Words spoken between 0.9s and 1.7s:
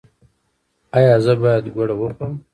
ایا زه باید